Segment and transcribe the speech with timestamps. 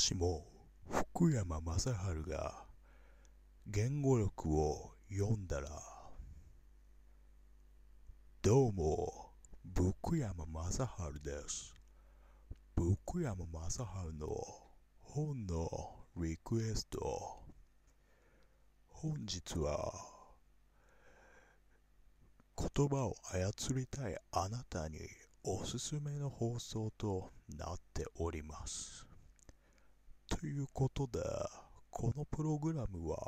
[0.00, 0.46] しも
[0.90, 1.88] 福山雅治
[2.26, 2.64] が
[3.66, 5.68] 言語力を読んだら
[8.42, 9.30] どうも
[9.74, 11.74] 福山雅治です。
[12.74, 13.78] 福山雅治
[14.18, 14.26] の
[15.02, 15.68] 本の
[16.16, 17.42] リクエスト。
[18.88, 19.92] 本日は
[22.56, 24.98] 言葉を操りたいあなたに
[25.44, 29.09] おすすめの放送となっております。
[30.40, 31.20] ということで
[31.90, 33.18] このプログラムは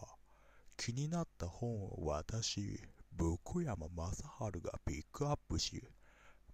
[0.79, 2.81] 気になった本を私
[3.19, 5.85] 福山雅治がピックアップし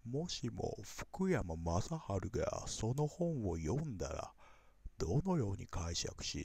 [0.05, 4.33] もしも福山雅治がその本を読んだら
[4.98, 6.45] どのように解釈し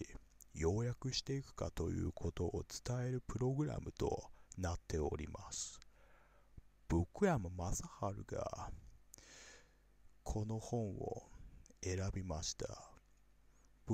[0.53, 4.25] 要約していくかということを伝えるプログラムと
[4.59, 5.79] なっております。
[6.87, 7.81] 福山雅治
[8.27, 8.69] が
[10.21, 11.23] この本を
[11.81, 12.92] 選びました。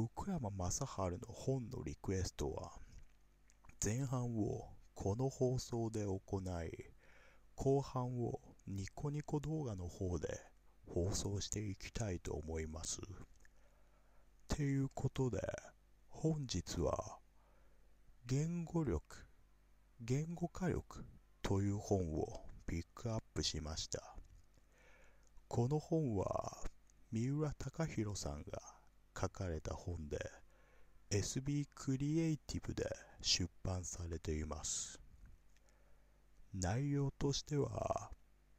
[0.07, 2.71] 福山雅治の本のリクエストは
[3.83, 6.71] 前半をこの放送で行い
[7.55, 10.27] 後半をニコニコ動画の方で
[10.87, 12.99] 放送していきたいと思います。
[14.47, 15.41] ていうことで
[16.07, 17.17] 本日は
[18.25, 19.01] 言語力
[20.01, 21.03] 言語化力
[21.41, 24.15] という本をピックアップしました。
[25.49, 26.55] この本は
[27.11, 28.78] 三浦貴大さんが
[29.19, 30.17] 書かれた本で
[31.09, 32.87] SB クリエイティブで
[33.21, 34.99] 出版されています。
[36.53, 38.11] 内容としては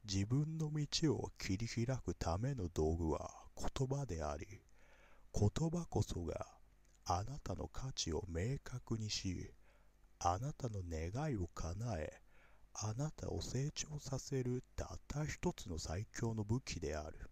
[0.05, 4.47] 自分の道を切り開くための道具は言葉であり
[5.33, 6.47] 言葉こそが
[7.05, 9.51] あなたの価値を明確にし
[10.19, 12.21] あなたの願いを叶え
[12.73, 17.29] あなたを成長させるたった一つの最強の武器である。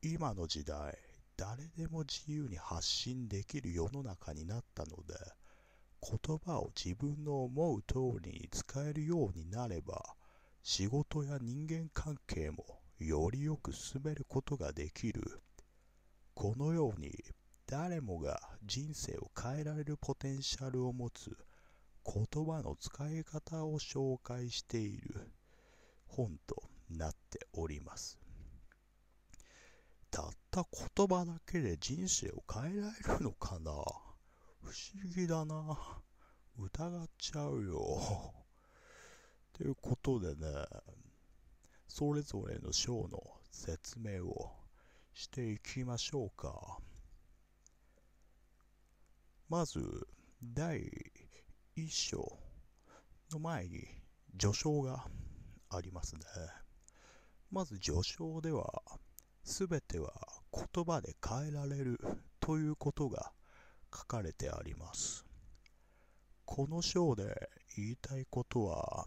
[0.00, 0.96] 今の時代
[1.42, 5.14] 誰でも自由に発信できる世の中になったので
[6.00, 10.04] 言葉を自分の思う通りに使えるようになれば
[10.62, 12.64] 仕事や人間関係も
[13.00, 15.40] よりよく進めることができる。
[16.34, 17.10] このように
[17.66, 21.36] 誰もが人生を変えられるポテンシャルを持つ
[22.06, 25.32] 言葉の使い方を紹介している
[26.06, 28.21] 本となっております。
[30.12, 33.72] たった言葉だけで人生を変えられるのかな？
[34.60, 34.74] 不思
[35.16, 35.78] 議だな。
[36.58, 38.34] 疑っちゃうよ。
[39.54, 40.66] ということでね
[41.88, 44.52] それぞれの章の説明を
[45.14, 46.78] していきましょうか。
[49.48, 49.80] まず
[50.42, 50.78] 第
[51.76, 52.38] 1章
[53.30, 53.82] の前に
[54.38, 55.06] 序章が
[55.70, 56.20] ありますね。
[57.50, 58.82] まず序章では
[59.44, 60.12] すべては
[60.52, 61.98] 言葉で変えられる
[62.40, 63.32] ということが
[63.92, 65.24] 書かれてあります。
[66.44, 69.06] この章で言いたいことは、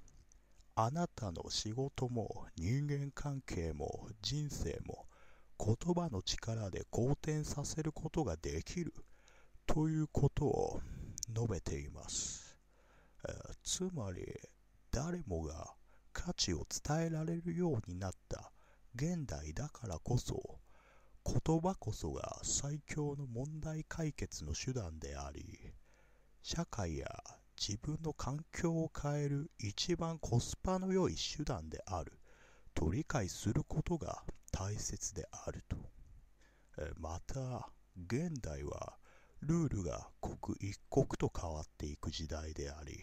[0.75, 5.05] あなたの仕事も人間関係も人生も
[5.57, 8.93] 言葉の力で好転させることができる
[9.65, 10.81] ということを
[11.33, 12.57] 述べています。
[13.27, 13.31] え
[13.63, 14.25] つまり
[14.91, 15.73] 誰もが
[16.11, 18.51] 価値を伝えられるようになった
[18.95, 20.59] 現代だからこそ
[21.25, 25.73] 言葉こそが最強の問題解決の手段であり
[26.41, 27.07] 社会や
[27.59, 32.13] 自分の環境を変える一番コスパの良い手段である
[32.73, 35.75] と理解することが大切であると。
[36.97, 38.93] また現代は
[39.41, 42.97] ルールが刻一刻と変わっていく時代であり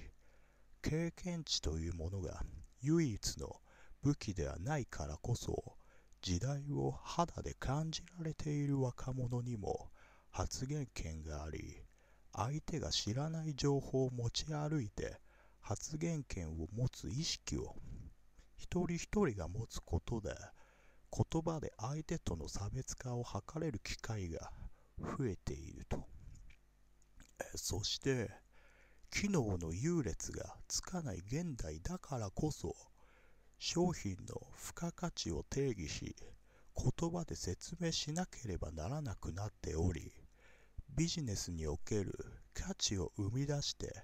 [0.83, 2.43] 経験値というものが
[2.81, 3.61] 唯一の
[4.03, 5.77] 武器ではないからこそ
[6.23, 9.91] 時代を肌で感じられている若者にも
[10.31, 11.83] 発言権があり
[12.33, 15.19] 相手が知らない情報を持ち歩いて
[15.61, 17.75] 発言権を持つ意識を
[18.57, 20.31] 一人一人が持つことで
[21.11, 24.53] 言葉で相手との差別化を図れる機会が
[24.99, 26.07] 増えていると。
[27.57, 28.31] そして
[29.11, 32.75] 機能の優劣がつかない現代だからこそ
[33.65, 36.17] 商品の付加価値を定義し
[36.77, 40.11] 言葉で説明しなければならなくなっており
[40.97, 42.13] ビジネスにおける
[42.55, 43.95] 価値を生み出して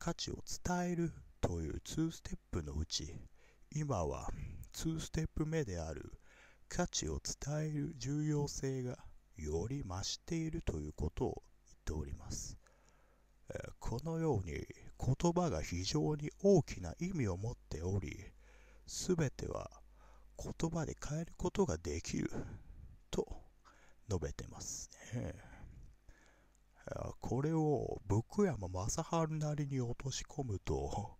[0.00, 3.14] 価値を伝えるという2ステップのうち
[3.72, 4.30] 今は
[4.72, 6.12] 2ステップ目である
[6.68, 8.98] 価値を伝える重要性が
[9.36, 12.58] より増しているということを言っております。
[13.78, 14.66] このように
[14.98, 18.33] 言葉が非常に大きな意味を持っており
[18.86, 19.70] すべては
[20.36, 22.30] 言葉で変えることができる
[23.10, 23.26] と
[24.08, 25.34] 述べてますね。
[27.20, 31.16] これを福山雅治なりに落とし込むと、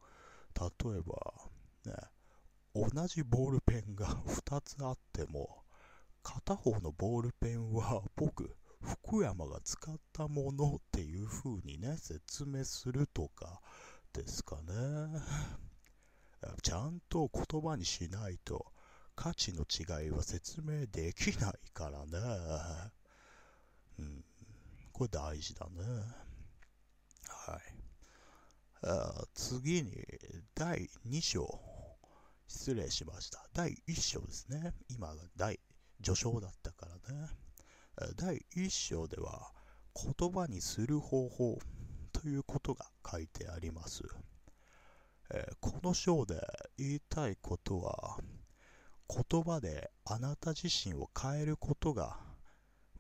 [0.61, 1.33] 例えば、
[1.87, 1.95] ね、
[2.75, 5.65] 同じボールペンが2つあっても、
[6.23, 13.61] 片方のボールペンは僕、福山が使ったものっていう風にね、説明するとか
[14.13, 14.73] ですかね。
[16.63, 18.73] ちゃんと言葉にしないと
[19.17, 22.93] 価値の違いは説明できないからね。
[23.99, 24.25] うん、
[24.93, 25.83] これ大事だね。
[27.29, 27.61] はい。
[28.87, 29.93] あ次に、
[30.55, 31.61] 第2章。
[32.47, 33.49] 失礼しました。
[33.55, 34.75] 第1章ですね。
[34.89, 35.59] 今第、
[36.03, 37.29] 序章だったからね。
[38.17, 39.53] 第1章では、
[39.95, 41.59] 言葉にする方法
[42.13, 44.03] ということが書いてあります。
[45.31, 46.41] えー、この章で
[46.77, 48.19] 言いたいことは、
[49.09, 52.19] 言葉であなた自身を変えることが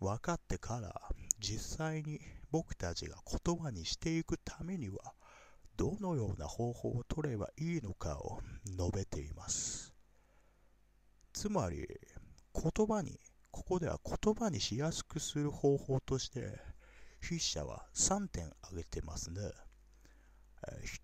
[0.00, 1.00] 分かってから
[1.40, 4.96] 実際に僕たちが言葉にしていくためには
[5.76, 9.92] どのような方法を取ればいいのかを述べています。
[11.32, 11.86] つまり
[12.54, 13.18] 言葉に
[13.50, 16.60] ここでは言葉にしやすくする方法として
[17.20, 19.40] 筆者は3点挙げてますね。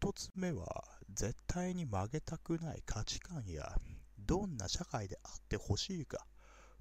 [0.01, 0.85] 1つ目は
[1.21, 3.77] 絶対に曲げたくない価値観や
[4.19, 6.25] どんな社会であってほしいか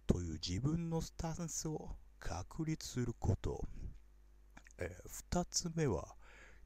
[0.07, 1.89] という自分のスタンスを
[2.21, 3.61] 確立すること、
[4.77, 4.95] え
[5.33, 6.15] 2つ目は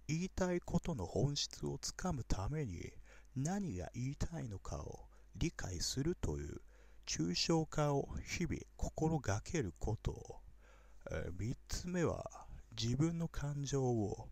[0.07, 2.91] 言いたいことの本質をつかむために
[3.35, 6.61] 何が言いたいのかを理解するという
[7.07, 10.41] 抽象化を日々心がけること、
[11.09, 12.29] え3つ目は
[12.79, 14.29] 自分の感情を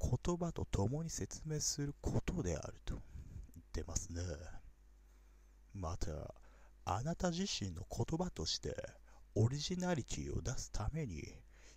[0.00, 3.02] 言葉と共に説明することであると言
[3.62, 4.22] ってますね。
[5.74, 6.34] また、
[6.84, 8.74] あなた自身の言葉として
[9.34, 11.22] オリジナリティを出すために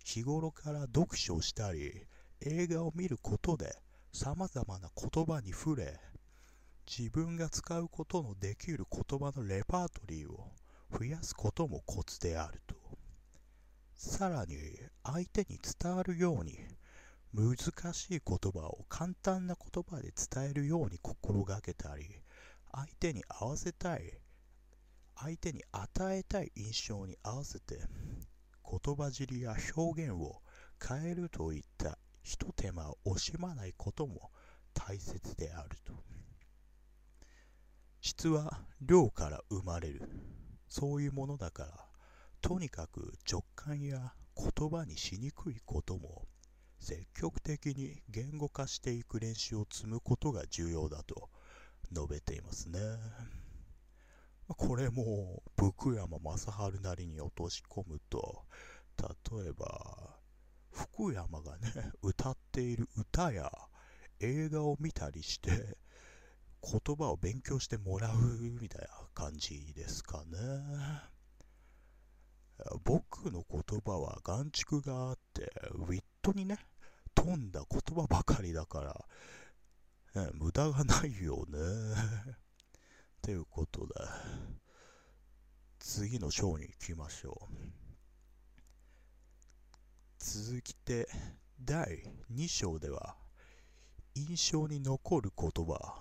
[0.04, 1.92] 日頃から読書をしたり
[2.40, 3.76] 映画を見ることで
[4.12, 6.00] 様々な言葉に触れ
[6.86, 10.50] 自分が使うことのできる言葉のレパートリーを
[10.90, 12.74] 増やすこともコツであると
[13.96, 14.56] さらに
[15.02, 16.58] 相手に伝わるように
[17.34, 17.56] 難
[17.92, 22.04] しい言葉を簡単な言葉で伝えるように心がけたり
[22.72, 24.20] 相手に合わせたい
[25.16, 27.80] 相手に与えたい印象に合わせて
[28.64, 30.42] 言葉尻や表現を
[30.80, 34.30] 変えるといったひと手間を惜しまないことも
[34.72, 35.92] 大切であると。
[38.00, 40.08] 質は量から生まれる。
[40.68, 41.86] そういうものだから
[42.40, 46.26] とにかく直感や言葉にしにくいことも
[46.78, 51.30] 積極的に言語化していく練習を積むことが重要だと
[51.92, 52.78] 述べていますね。
[54.48, 56.36] これも福山雅
[56.72, 58.44] 治なりに落とし込むと、
[59.32, 60.18] 例えば、
[60.70, 63.50] 福山がね、歌っている歌や
[64.20, 65.78] 映画を見たりして、
[66.62, 68.16] 言葉を勉強してもらう
[68.60, 70.38] みたいな感じですかね。
[72.84, 76.56] 僕の言葉は眼蓄があって、ウィットにね、
[77.14, 79.04] 飛んだ言葉ばかりだか
[80.14, 81.58] ら、ね、無駄がないよね。
[83.20, 83.94] ということで、
[85.78, 87.54] 次の章に行きましょう。
[90.18, 91.06] 続きて、
[91.60, 93.16] 第2章では、
[94.14, 95.94] 印象に残る言葉、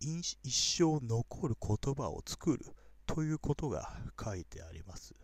[0.00, 2.64] 一生残る言葉を作る
[3.06, 5.14] ということが書いてあります。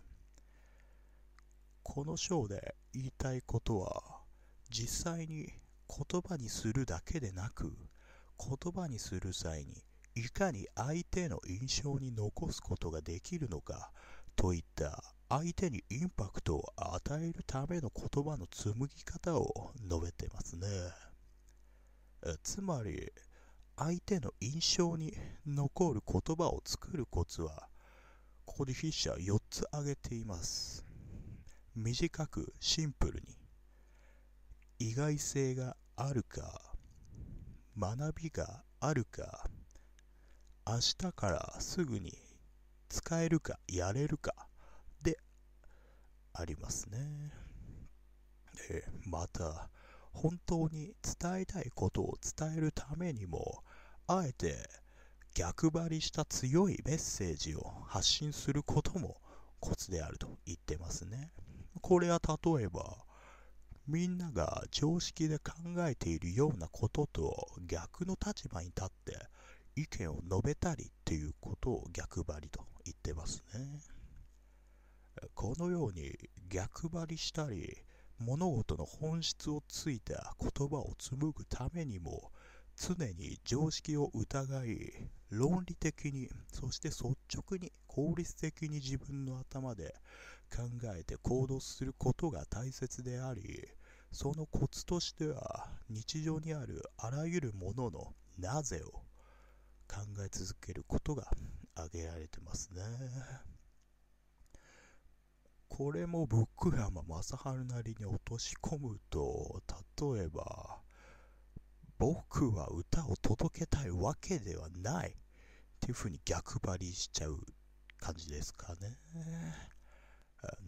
[1.99, 4.21] この章で言いたいことは、
[4.71, 5.49] 実際に
[5.89, 7.73] 言葉にするだけでなく
[8.39, 9.83] 言葉にする際に
[10.15, 13.91] いかに相手の印象に残すことができるのか
[14.37, 20.69] といった相手にインパクトを与えるための言葉の紡ぎ方を述べてますね。
[22.45, 23.11] つまり
[23.77, 25.13] 相手の印象に
[25.45, 27.67] 残る言葉を作るコツは
[28.45, 30.88] ここで筆者は4つ挙げています。
[31.81, 33.39] 短くシンプルに
[34.81, 36.61] 意外性があるか
[37.79, 39.49] 学びがあるか
[40.67, 42.13] 明日からすぐに
[42.89, 44.35] 使えるかやれるか
[45.05, 45.19] で
[46.35, 46.99] ありますね。
[48.69, 49.71] でまた
[50.13, 53.63] 本当に伝えたいことを伝えるためにも
[54.09, 54.69] あえて
[55.33, 59.21] 逆張りした強いメッセージを発信することも
[59.61, 61.31] コツであると言ってますね。
[61.79, 63.05] これは例えば
[63.87, 69.19] みんなが常識で考えているようなことと逆の立場に立って
[69.77, 73.81] 意見を述べたりっていうことを逆張りと言ってますね。
[75.35, 76.13] このように
[76.49, 77.79] 逆張りしたり
[78.19, 82.31] 物事の本質をついた言葉を紡ぐためにも
[82.77, 84.93] 常に常識を疑い
[85.31, 89.93] 論理的にそして率直に効率的に自分の頭で
[90.55, 90.63] 考
[90.97, 93.67] えて行動することが大切であり
[94.13, 99.01] そのコツとしては日常にあるあらゆるもののなぜを
[99.89, 101.25] 考え続けることが
[101.75, 102.83] 挙げられてますね。
[105.69, 107.37] これも僕山雅治
[107.67, 109.61] なりに落とし込むと、
[110.15, 110.79] 例えば、
[111.99, 115.13] 僕は歌を届けたいわけではないっ
[115.81, 117.39] ていう風に逆張りしちゃう
[117.99, 118.97] 感じですかね。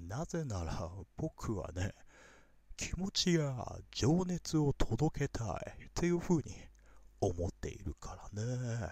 [0.08, 1.94] なぜなら僕はね、
[2.76, 3.54] 気持ちや
[3.90, 5.44] 情熱を届けた
[5.78, 6.54] いっていう風に
[7.20, 8.88] 思っているからね。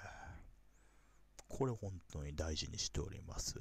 [1.49, 3.59] これ本当に大事にしております。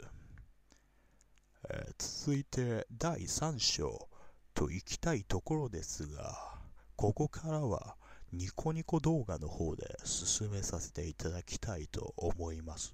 [1.70, 4.10] えー、続いて第3章
[4.54, 6.60] と行きたいところですが、
[6.96, 7.96] ここからは
[8.34, 12.92] ニコニコ動画の方で進めさせていただきたいと思います。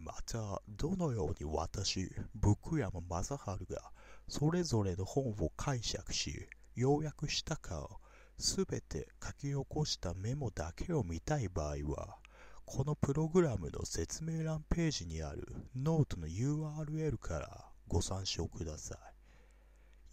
[0.00, 2.10] また、どのように私、
[2.40, 3.36] 福山雅治
[3.72, 3.92] が
[4.28, 8.00] それぞれの本を解釈し、要約したかを
[8.38, 12.16] すべて書き起こしたメモだけを見たい場合は、
[12.64, 18.98] このプログラムの説明欄ページにあるノートの URL からご参照くださ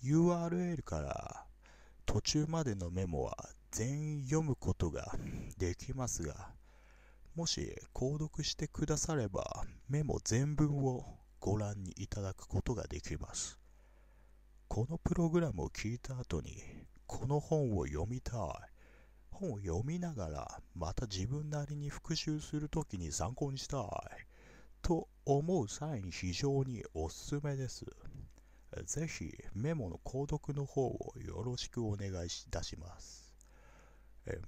[0.03, 0.11] い。
[0.11, 1.45] URL から
[2.05, 5.15] 途中までのメモは全員読むことが
[5.57, 6.51] できますが、
[7.35, 13.57] もし購読してくださればメモ全文をご覧にいただくことができます。
[14.67, 16.51] このプログラムを聞いた後に
[17.07, 18.37] この本を読みたい。
[19.31, 23.87] 本を読みながらまた自分なりに復習するときに参考にしたい。
[24.81, 27.85] と思う際に非常におすすめです。
[28.85, 33.30] ぜひメモの購読の方をよろしくお願いいたします。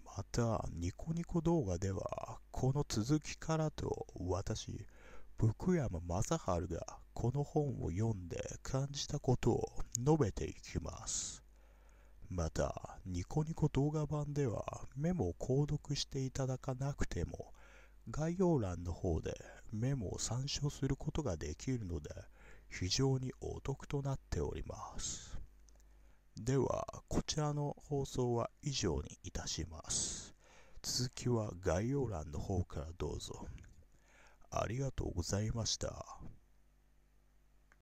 [0.06, 4.86] また、ニコニコ動画では、この続きからと私、
[5.38, 6.38] 福山雅治
[6.74, 11.44] がこの本を読んで感じたことを述べていきます。
[12.30, 17.54] また、ニコニコ動画版ではメモを購読していただかなくても、
[18.10, 19.34] 概要欄の方で
[19.72, 22.10] メモを参照することができるので、
[22.70, 25.33] 非常にお得となっております。
[26.38, 30.34] では、こちらの放送は以上にいたします。
[30.82, 33.48] 続きは概要欄の方からどうぞ。
[34.50, 36.18] ありがとうございました。